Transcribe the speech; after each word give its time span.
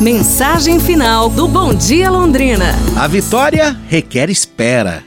Mensagem 0.00 0.78
final 0.78 1.30
do 1.30 1.48
Bom 1.48 1.72
Dia 1.72 2.10
Londrina. 2.10 2.74
A 2.94 3.06
vitória 3.06 3.74
requer 3.88 4.28
espera. 4.28 5.02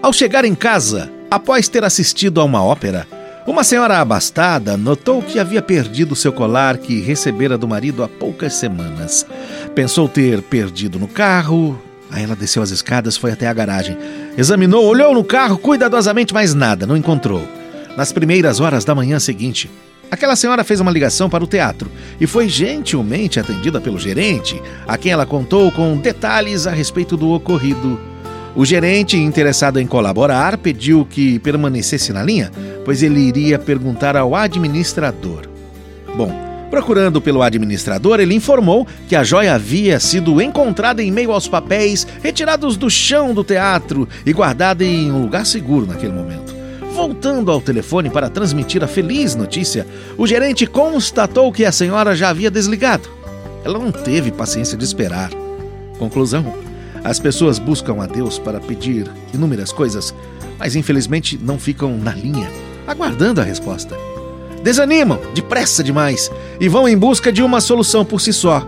Ao 0.00 0.14
chegar 0.14 0.46
em 0.46 0.54
casa, 0.54 1.12
após 1.30 1.68
ter 1.68 1.84
assistido 1.84 2.40
a 2.40 2.44
uma 2.44 2.64
ópera, 2.64 3.06
uma 3.46 3.62
senhora 3.62 3.98
abastada 3.98 4.78
notou 4.78 5.20
que 5.20 5.38
havia 5.38 5.60
perdido 5.60 6.16
seu 6.16 6.32
colar 6.32 6.78
que 6.78 7.02
recebera 7.02 7.58
do 7.58 7.68
marido 7.68 8.02
há 8.02 8.08
poucas 8.08 8.54
semanas. 8.54 9.26
Pensou 9.74 10.08
ter 10.08 10.40
perdido 10.40 10.98
no 10.98 11.06
carro. 11.06 11.78
Aí 12.10 12.24
ela 12.24 12.34
desceu 12.34 12.62
as 12.62 12.70
escadas, 12.70 13.18
foi 13.18 13.32
até 13.32 13.46
a 13.46 13.52
garagem. 13.52 13.96
Examinou, 14.38 14.86
olhou 14.86 15.12
no 15.14 15.22
carro 15.22 15.58
cuidadosamente, 15.58 16.32
mas 16.32 16.54
nada, 16.54 16.86
não 16.86 16.96
encontrou. 16.96 17.46
Nas 17.94 18.10
primeiras 18.10 18.58
horas 18.58 18.86
da 18.86 18.94
manhã 18.94 19.20
seguinte, 19.20 19.70
aquela 20.10 20.36
senhora 20.36 20.64
fez 20.64 20.80
uma 20.80 20.90
ligação 20.90 21.30
para 21.30 21.44
o 21.44 21.46
teatro 21.46 21.90
e 22.20 22.26
foi 22.26 22.48
gentilmente 22.48 23.38
atendida 23.38 23.80
pelo 23.80 23.98
gerente, 23.98 24.60
a 24.86 24.98
quem 24.98 25.12
ela 25.12 25.24
contou 25.24 25.70
com 25.70 25.96
detalhes 25.96 26.66
a 26.66 26.70
respeito 26.70 27.16
do 27.16 27.30
ocorrido. 27.30 27.98
O 28.54 28.64
gerente, 28.64 29.16
interessado 29.16 29.78
em 29.78 29.86
colaborar, 29.86 30.58
pediu 30.58 31.06
que 31.08 31.38
permanecesse 31.38 32.12
na 32.12 32.22
linha, 32.22 32.50
pois 32.84 33.02
ele 33.02 33.20
iria 33.20 33.58
perguntar 33.58 34.16
ao 34.16 34.34
administrador. 34.34 35.48
Bom, 36.16 36.32
procurando 36.68 37.20
pelo 37.20 37.42
administrador, 37.42 38.18
ele 38.18 38.34
informou 38.34 38.86
que 39.08 39.14
a 39.14 39.22
joia 39.22 39.54
havia 39.54 40.00
sido 40.00 40.42
encontrada 40.42 41.02
em 41.02 41.12
meio 41.12 41.30
aos 41.30 41.46
papéis 41.46 42.06
retirados 42.22 42.76
do 42.76 42.90
chão 42.90 43.32
do 43.32 43.44
teatro 43.44 44.08
e 44.26 44.32
guardada 44.32 44.84
em 44.84 45.12
um 45.12 45.22
lugar 45.22 45.46
seguro 45.46 45.86
naquele 45.86 46.12
momento. 46.12 46.49
Voltando 46.92 47.50
ao 47.50 47.60
telefone 47.60 48.10
para 48.10 48.28
transmitir 48.28 48.82
a 48.82 48.88
feliz 48.88 49.34
notícia, 49.34 49.86
o 50.18 50.26
gerente 50.26 50.66
constatou 50.66 51.52
que 51.52 51.64
a 51.64 51.72
senhora 51.72 52.14
já 52.14 52.28
havia 52.28 52.50
desligado. 52.50 53.08
Ela 53.64 53.78
não 53.78 53.92
teve 53.92 54.30
paciência 54.30 54.76
de 54.76 54.84
esperar. 54.84 55.30
Conclusão: 55.98 56.52
as 57.04 57.18
pessoas 57.18 57.58
buscam 57.58 58.02
a 58.02 58.06
Deus 58.06 58.38
para 58.38 58.60
pedir 58.60 59.10
inúmeras 59.32 59.72
coisas, 59.72 60.14
mas 60.58 60.76
infelizmente 60.76 61.38
não 61.40 61.58
ficam 61.58 61.96
na 61.96 62.12
linha, 62.12 62.50
aguardando 62.86 63.40
a 63.40 63.44
resposta. 63.44 63.96
Desanimam 64.62 65.18
depressa 65.34 65.82
demais 65.82 66.30
e 66.60 66.68
vão 66.68 66.88
em 66.88 66.98
busca 66.98 67.32
de 67.32 67.42
uma 67.42 67.60
solução 67.60 68.04
por 68.04 68.20
si 68.20 68.32
só, 68.32 68.66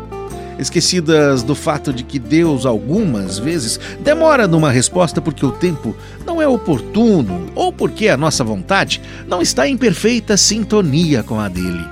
esquecidas 0.59 1.43
do 1.43 1.55
fato 1.55 1.93
de 1.93 2.03
que 2.03 2.19
Deus 2.19 2.67
algumas 2.67 3.39
vezes 3.39 3.79
demora 4.01 4.47
numa 4.47 4.71
resposta 4.71 5.21
porque 5.21 5.45
o 5.45 5.53
tempo 5.53 5.97
não 6.27 6.41
é 6.41 6.47
oportuno 6.47 7.51
ou 7.55 7.73
porque 7.73 8.09
a 8.09 8.17
nossa 8.17 8.45
vontade 8.45 9.01
não 9.27 9.43
está 9.43 9.69
em 9.69 9.77
perfeita 9.77 10.37
sintonia 10.37 11.23
com 11.23 11.39
a 11.39 11.49
dele. 11.49 11.85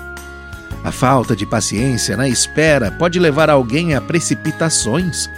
A 0.83 0.91
falta 0.91 1.37
de 1.37 1.45
paciência 1.45 2.17
na 2.17 2.29
espera 2.29 2.91
pode 2.91 3.19
levar 3.19 3.51
alguém 3.51 3.95
a 3.95 4.01
precipitações 4.01 5.29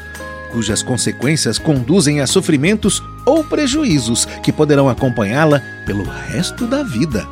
cujas 0.53 0.83
consequências 0.83 1.59
conduzem 1.59 2.20
a 2.20 2.27
sofrimentos 2.27 3.03
ou 3.25 3.43
prejuízos 3.43 4.27
que 4.43 4.53
poderão 4.53 4.89
acompanhá-la 4.89 5.62
pelo 5.87 6.05
resto 6.05 6.67
da 6.67 6.83
vida. 6.83 7.27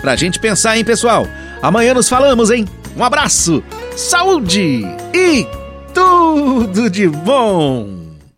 Pra 0.00 0.16
gente 0.16 0.38
pensar, 0.38 0.76
hein, 0.76 0.84
pessoal? 0.84 1.26
Amanhã 1.62 1.94
nos 1.94 2.08
falamos, 2.08 2.50
hein? 2.50 2.66
Um 2.96 3.04
abraço, 3.04 3.62
saúde 3.96 4.84
e 5.14 5.46
tudo 5.92 6.88
de 6.88 7.08
bom! 7.08 7.99